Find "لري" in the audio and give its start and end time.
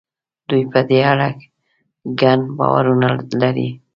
3.41-3.69